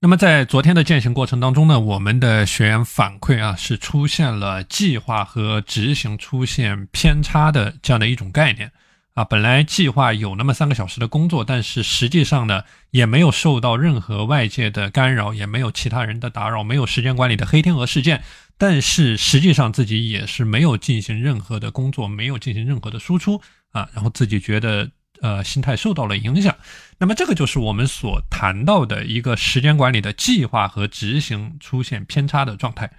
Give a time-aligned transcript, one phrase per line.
[0.00, 8.70] 那么在昨天的践行过程当中呢，我们的学员反馈啊，是出现了计划和执行出现偏差的这样的一种概念
[9.14, 9.24] 啊。
[9.24, 18.22] 本来计划有那么三个小时的工作，但是实际上呢，也没有受到任何外界的干扰，也没有其他人的打扰，没有时间管理的黑天鹅事件。
[18.56, 23.42] 但是实际上自己也是没有进行任何的工作，没有进行任何的输出
[23.72, 24.88] 啊，然后自己觉得。
[25.22, 26.56] 呃，心态受到了影响，
[26.98, 32.90] 那么这个就是我们所谈到的一个时间管理的计划和执行出现偏差的状态。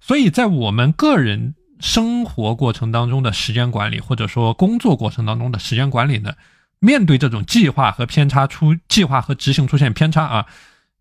[0.00, 6.34] 所以在我们个人生活过程当中的时间管理，或者说工作过程当中的时间管理呢，
[6.78, 10.46] 面对这种计划和偏差出计划和执行出现偏差啊。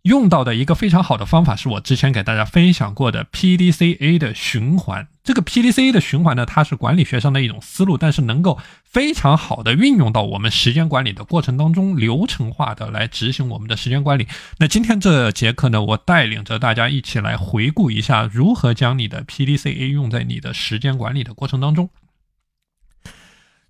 [0.03, 5.09] 用到的一个非常好的方法是我之前给大家分享过的 PDCA 的循环。
[5.29, 14.27] 这个 PDCA 的循环呢，它是管理学上的一种思路，但是能够非常好的运用到我们时间管理的过程当中，流程化的来执行我们的时间管理。
[14.57, 21.91] 那今天这节课呢，我带领着大家一起来回顾一下，如何将你的 PDCA 用在你的时间管理的过程当中。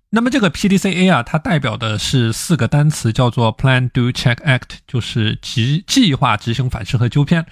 [0.08, 7.44] 那么这个 PDCA 啊，它代表的是四个单词，叫做 Plan、Do、Check、Act，就是计计划、执行、反思和纠偏。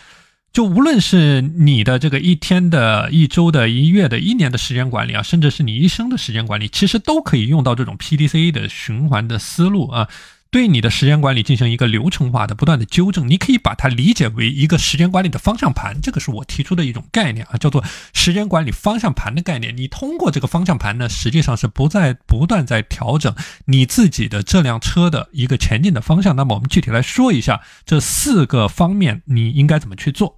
[0.58, 10.08] 就无论是你的这个一天的、一周的、一月的、一年的时间管理啊，甚至是你一生的时间管理，其实都可以用到这种 PDC 的循环的思路啊。
[10.50, 19.76] 对你的时间管理进行一个流程化的不断的纠正，你可以把它理解为一个时间管理的方向盘，这个是我提出的一种概念啊，叫做时间管理方向盘的概念。
[19.76, 23.32] 你通过这个方向盘呢，实际上是不在不断在调整
[23.66, 26.34] 你自己的这辆车的一个前进的方向。
[26.34, 30.36] 那么我们具体来说一下这四个方面，你应该怎么去做？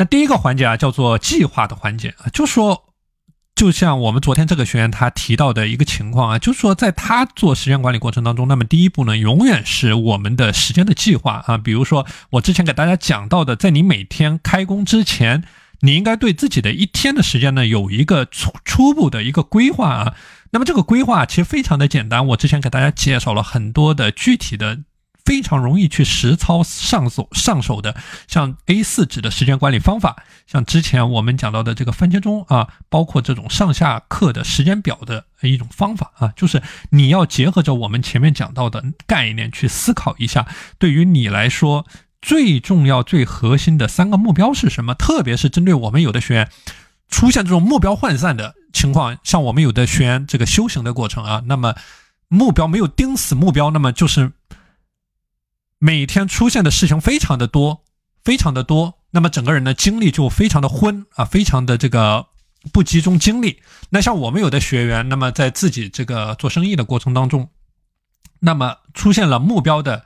[0.00, 2.86] 那第一个环节啊，叫做计划的环节啊，就说。
[3.56, 11.58] 就像我们昨天这个学员他提到的一个情况啊，就是说在他做时间管理过程当中，那么第一步呢，永远是我们的时间的计划啊。
[11.58, 15.44] 比如说我之前给大家讲到的，在你每天开工之前，
[15.80, 20.14] 你应该对自己的一天的时间呢有一个初初步的一个规划啊。
[20.52, 24.78] 那么这个规划其实非常的简单，我之前给大家介绍了很多的具体的。
[25.30, 27.94] 非常容易去实操上手上手的，
[28.26, 36.60] 像 A 四纸的时间管理方法，像之前我们讲到的这个番茄钟啊，包括这种上下课的时间表的一种方法啊，就是
[36.90, 40.48] 你要结合着我们前面讲到的概念去思考一下，
[40.80, 41.86] 对于你来说
[42.20, 44.94] 最重要、最核心的三个目标是什么？
[44.94, 46.48] 特别是针对我们有的学员
[47.08, 51.76] 出现这种目标涣散的情况，像我们有的学员这个修行的过程啊，那么
[52.26, 54.32] 目标没有盯死目标，那么就是。
[55.82, 57.84] 每天出现的事情非常的多，
[58.22, 62.26] 非常的多，那么整个人的精力就非常的昏啊，非常的这个
[62.70, 63.62] 不集中精力。
[63.88, 67.48] 那像我们有的学员，那么在自己这个做生意的过程当中，
[68.40, 70.04] 那么出现了目标的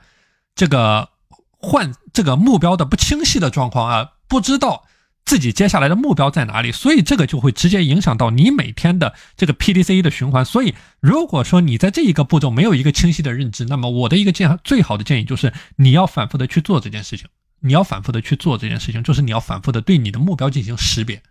[0.55, 1.09] 这个
[1.51, 4.85] 换这个目标的不清晰的状况啊，不知道。
[5.25, 6.71] 自己接下来的目标在哪里？
[6.71, 10.45] 所以这个就会直接影响到你每天的这个 PDCA 的循环。
[10.45, 17.27] 所以如果说你在这一个步骤没有一个清晰的认知，那么我的一个建最好的建议就是你要反复的去做这件事情，
[17.59, 21.23] 你要反复的去做这件事情，就是你要反复的对你的目标进行识别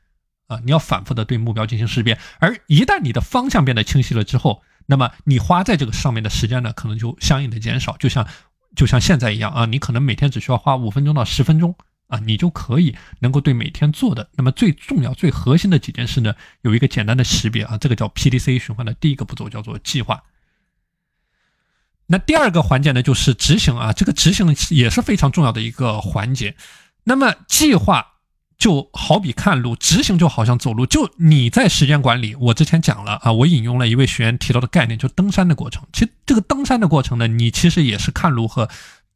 [0.49, 2.19] 啊，你要反复的对目标进行识别。
[2.41, 7.97] 而一旦你的方向变得清晰了之后，那么你花在这个上面的时间呢，可能就相应的减少。
[7.99, 8.27] 就像
[8.75, 11.77] 就像现在一样啊，你可能每天只需要花五分钟到十分钟。
[12.09, 20.23] 啊，你就可以能够对每天做的那么最重要、最核心的几件事呢，有一个简单的识别啊，这个叫 PDC 循环的第一个步骤叫做计划。
[22.07, 26.55] 那第二个环节呢，就是执行啊，这个执行也是非常重要的一个环节。
[27.05, 28.07] 那么计划
[28.59, 30.85] 就好比看路，执行就好像走路。
[30.85, 35.83] 就你在时间管理，我之前讲了啊，我引用了一位学员提到的概念，就登山的过程。
[35.95, 38.69] 其实这个登山的过程呢，你其实也是看路和。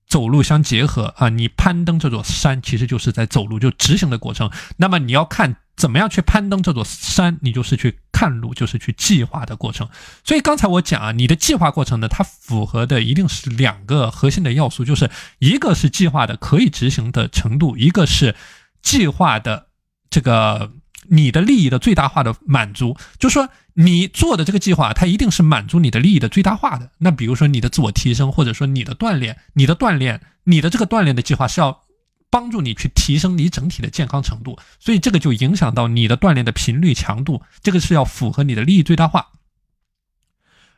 [0.08, 4.50] 走路相结合啊，你攀登这座山其实就是在走路，就执行的过程。
[4.78, 9.88] 那么你要看怎么样去攀登这座山，你就是去看路，就是去计划的过程。
[10.24, 18.34] 所以刚才我讲啊，你的计划过程呢，它符合的一定是两个核心的要素，就是一个是计划的可以执行的程度，一个是
[18.82, 19.66] 计划的
[20.08, 20.72] 这个。
[21.10, 26.90] 你的利益的最大化的满足，就是说你做的这个计划，它一定是满足你的利益的最大化的。
[26.98, 31.82] 那比如说你的自我提升，或者说你的锻炼，你的锻炼，你的这个锻炼的计划是要
[32.30, 39.28] 帮助你去提升你整体的健康程度，所以这个就影响到你的锻炼的频率强度，这个是要符合你的利益最大化。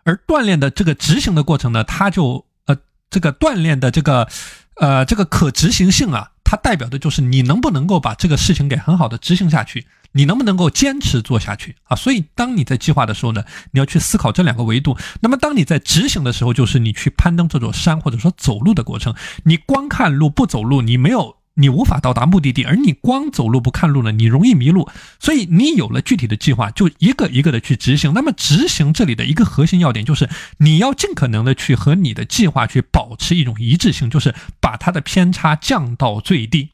[0.05, 2.77] 而锻炼的这个执行的过程呢，它就呃
[3.11, 4.29] 这个锻炼的这个
[4.77, 6.33] 呃这个可执行性啊。
[6.43, 9.87] 它代表的就是你能不能够把这个事情给很好的执行下去。
[10.13, 11.97] 你能不能够坚持做下去啊？
[11.97, 14.97] 所以，当你在计划的时候呢，你要去思考这两个维度。
[15.21, 19.15] 那么，当你在执行的时候，就是你去攀登这座山，或者说走路的过程。
[19.45, 22.65] 你光看路不走路，你没有，你无法到达目的地。
[22.65, 24.89] 而你光走路不看路呢，你容易迷路。
[25.21, 28.13] 所以，你有了具体的计划，就一个一个的去执行。
[28.13, 30.29] 那么，执行这里的一个核心要点就是，
[30.59, 36.71] 你要尽可能的去和你的计划去保持一种一致性，就是把它的偏差降到最低。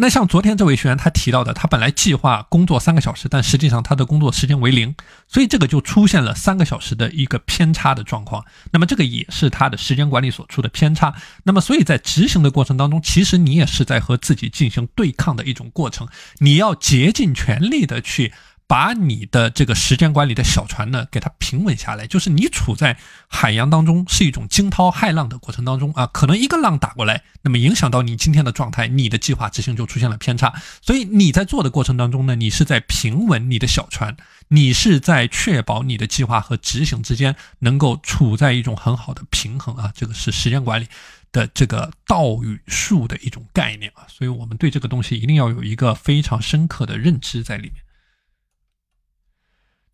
[0.00, 4.94] 那像昨天这位学员他提到的，他本来计划工作三个小时，但实际上他的工作时间为零，
[5.28, 8.42] 所以这个就出现了三个小时的一个偏差的状况。
[8.72, 11.14] 那么这个也是他的时间管理所出的偏差。
[11.44, 16.08] 那么所以在执行的过程当中，其实你也是在和自己进行对抗的一种过程，
[16.38, 18.32] 你要竭尽全力的去。
[18.70, 22.96] 把你的这个时间管理的小船呢，给它平稳下来，就是你处在
[23.26, 30.54] 海洋当中，是一种惊涛骇浪的过程当中啊，可能一个浪打过来，那么影响到你今天的状态，你的计划执行就出现了偏差。
[30.80, 40.86] 所以你在做的过程当中呢，你是在平稳你的小船，你是在确保你的计划和执行之间能够处在一种很好的平衡啊，这个是时间管理
[41.32, 47.82] 的这个道与术的一种概念啊，所以我们对这个东西一定要有一个非常深刻的认知在里面。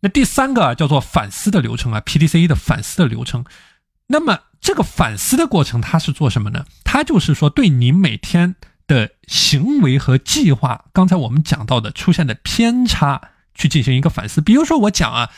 [0.01, 3.45] 那第三个叫做反思的流程啊，P D C E 的反思的流程。
[4.07, 6.65] 那么这个反思的过程，它是做什么呢？
[6.83, 8.55] 它就是说，对你每天
[8.85, 14.39] 的行为和计划，刚才我们讲到的出现的偏差，去进行一个反思。
[14.39, 15.29] 比如说，我讲啊，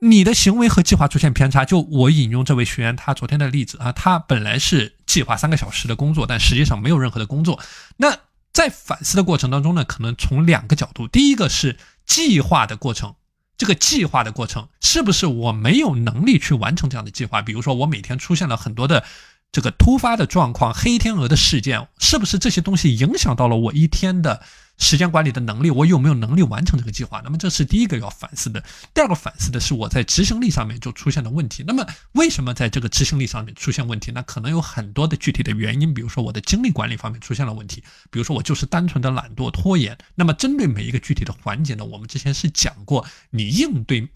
[0.00, 7.60] 你的行为和计划出现偏差，就我引用这位学员他昨天的例子啊，他本来是计划三个小时的工作，但实际上没有任何的工作。
[7.98, 8.16] 那
[8.52, 11.76] 在反思的过程当中呢，可能从两个角度，第一个是
[12.06, 13.16] 计划的过程。
[13.60, 17.42] 这个计划的过程是不是我没有能力去完成这样的计划？
[17.42, 19.04] 比如说我每天出现了很多的
[19.52, 24.42] 这个突发的状况、黑天鹅的事件，是不是这些东西影响到了我一天的？
[24.80, 27.20] 时间管理的能力，我有没有能力完成这个计划？
[27.22, 28.64] 那么这是第一个要反思的。
[28.94, 31.62] 第二个反思的是我在执行力上面就出现了问题。
[31.66, 34.10] 那么为什么在这个执行力上面出现问题？
[34.10, 39.96] 那可能有很多的具体的原因，比如说我的精力管理方面出现了问题，比如说我就是单纯的懒惰拖延。
[40.14, 44.08] 那么针对每一个具体的环节呢，我们之前是讲过，你应对，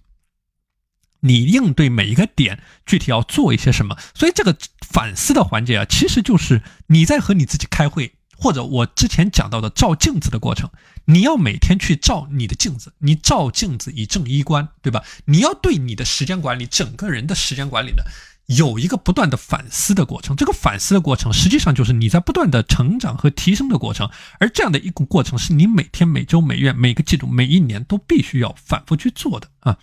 [1.21, 3.99] 你应对每一个点具体要做一些什么。
[4.15, 8.15] 所以这个反思的环节啊，其实就是你在和你自己开会。
[8.45, 10.69] 或者我之前讲到的照镜子的过程，
[11.07, 15.03] 你要每天去照你的镜子，你照镜子以正衣冠，对吧？
[15.25, 18.03] 你要对你的时间管理，整个人的时间管理呢，
[18.45, 20.37] 有一个不断的反思的过程。
[20.37, 24.11] 这个反思的过程，实际上就是你在不断的成长和提升的过程。
[24.39, 29.79] 而这样的一个过程，是你每天、每周、每月、每个季度、每一年都必须要反复去做的啊。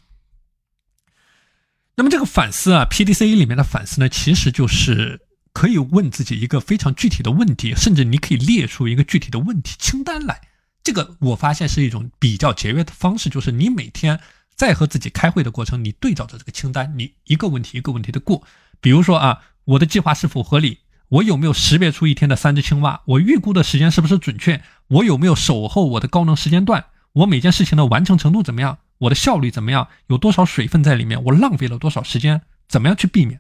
[1.96, 5.26] 那么这个反思啊，P D C E 里面的反思呢，其实就是。
[5.54, 10.42] 可以问自己一个非常具体的问题，甚至你可以列出一个具体的问题清单来。
[10.84, 14.20] 这个我发现是一种比较节约的方式，就是你每天
[14.56, 18.44] 在和自己开会的过程，你对照着这个清单，你一个问题一个问题的过。
[18.80, 20.80] 比如说啊，我的计划是否合理？
[21.10, 23.02] 我有没有识别出一天的三只青蛙？
[23.06, 24.64] 我预估的时间是不是准确？
[24.88, 26.86] 我有没有守候我的高能时间段？
[27.12, 28.78] 我每件事情的完成程度怎么样？
[29.00, 29.90] 我的效率怎么样？
[30.08, 31.22] 有多少水分在里面？
[31.26, 32.42] 我浪费了多少时间？
[32.70, 33.40] 怎么样去避免？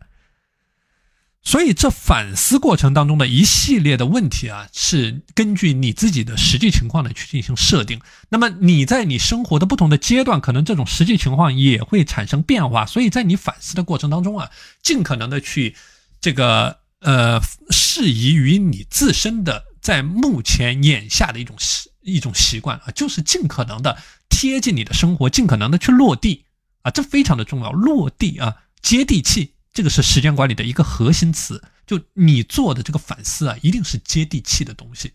[1.44, 8.00] 所以，这反思过程当中的一系列的问题啊，是根据你自己的实际情况呢去进行设定。
[8.30, 12.86] 那么，你在你生活的不同的阶段，可能这种实际情况也会产生变化。
[12.86, 14.52] 所以在你反思的过程当中啊，
[14.84, 15.76] 尽可能的去
[16.22, 17.42] 这个呃
[17.72, 23.98] 适宜于你自身的在目前眼下的一种习一种习惯啊，就是尽可能的
[24.30, 26.46] 贴近你的生活，尽可能的去落地
[26.84, 29.54] 啊，这非常的重要，落地啊，接地气。
[29.74, 35.14] 这个是时间管理的一个核心词，就你做的这个反思啊，一定是接地气的东西，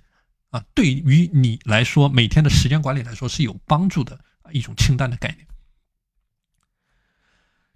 [0.50, 4.18] 啊，对于你来说，每天的时间管理来说是有帮助的
[4.52, 5.46] 一种清单的概念。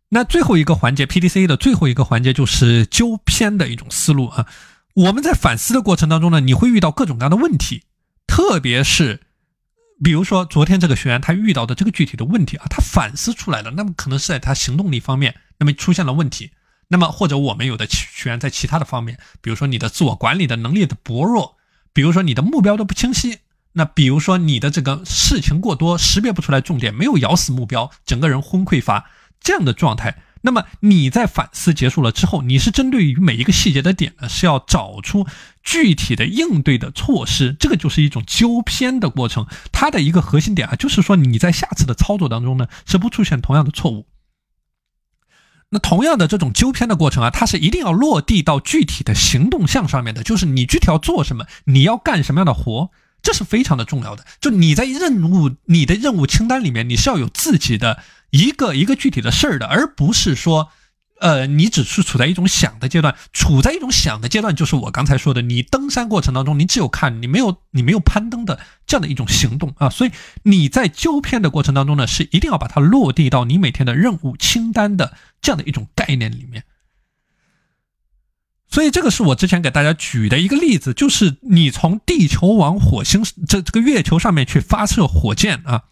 [0.08, 4.48] 那最后一个环节，P D C 的最后一个环节就是纠偏的一种思路啊。
[4.94, 7.84] 我们在反思的过程当中呢，你会遇到各种各样的问题，
[8.26, 9.20] 特别是
[10.02, 16.50] 比如说昨天这个学员他遇到的这个具体的问题啊，他反思出来了，那么可能是在他行动力方面，那么出现了问题。
[16.92, 21.56] 那么，或者我们有的学员在其他的方面，比如说你的自我管理的能力的薄弱，
[21.92, 23.38] 比如说你的目标都不清晰，
[23.74, 29.08] 那比如说你的这个事情过多，识别不出来重点，没有咬死目标，整个人昏匮乏
[29.40, 30.20] 这样的状态。
[30.42, 35.28] 那么你在反思结束了之后，你是针对于每一个细节的点呢，是要找出
[35.62, 39.46] 具体的应对的措施，这个就是一种纠偏的过程。
[39.70, 44.06] 它的一个核心点啊，就是说你在下次的操作当中呢，是不出现同样的错误。
[45.70, 52.90] 那同样的这种纠偏的过程啊，它是一定要落地到具体的行动项上面的，就是你具体要做什么，你要干什么样的活，
[53.22, 54.24] 这是非常的重要的。
[54.40, 60.70] 就你在任务你的任务清单里面，你是要有自己的一个一个具体的事儿的，而不是说。
[61.20, 70.10] 呃，你只是处在一种想的阶段，处在一种想的阶段，就是我刚才说的，你登山过程当中，你只有看，你没有你没有攀登的这样的一种行动啊，所以
[70.44, 76.64] 你在纠偏的过程当中呢，是一定要把它落地到你每天的任务清单的这样的一种概念里面。
[78.70, 85.82] 所以这个是我之前给大家举的一个例子，就是你从地球往火星这这个月球上面去发射火箭啊，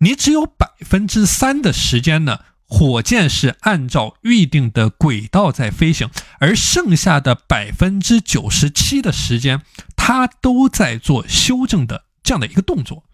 [0.00, 2.40] 你只有百分之三的时间呢。
[2.70, 9.62] 火箭是按照预定的轨道在飞行，而剩下的百分之九十七的时间，
[9.96, 13.04] 它都在做修正的这样的一个动作。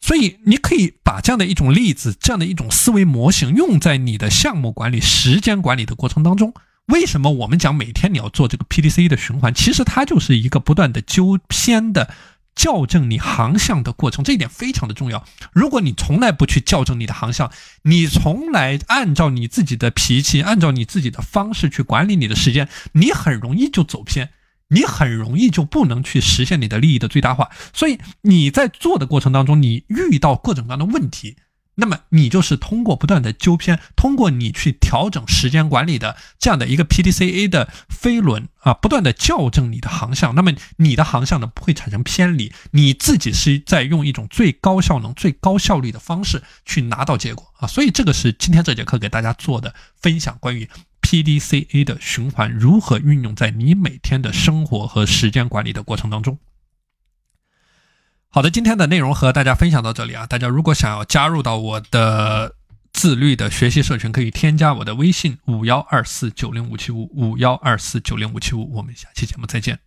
[0.00, 6.52] 所以，你可以把这样的一种例子、这样的一种思维模型用在你的项目管理、时间管理的过程当中。
[6.86, 9.54] 为什么我们讲每天你要做这个 PDC 的循环？
[9.54, 12.10] 其实它就是一个不断的纠偏的。
[12.56, 15.24] 校正你航向的过程，这一点非常的重要。
[15.52, 24.30] 如果你从来不去校正你的航向，你从来按照你自己的脾气，按照你自己的方式去管理你的时间，你很容易就走偏，
[24.68, 27.50] 你很容易就不能去实现你的利益的最大化。
[27.72, 31.36] 所以你在做的过程当中，你遇到各种各样的问题。
[31.78, 50.68] 那么你就是通过不断的纠偏，通过你去调整时间管理的这样的一个 PDCA 的飞轮啊，不断的校正你的航向，那么你的航向呢不会产生偏离，你自己是在用一种最高效能、最高效率的方式去拿到结果啊，所以这个是今天这节课给大家做的分享，关于
[51.02, 56.38] PDCA 的循环如何运用在你每天的生活和时间管理的过程当中。
[58.30, 60.26] 好的，今天的内容和大家分享到这里啊！
[60.26, 62.54] 大家如果想要加入到我的
[62.92, 68.70] 自律的学习社群，可以添加我的微信五幺二四九零五七五五幺二四九零五七五。
[68.74, 69.86] 我们下期节目再见。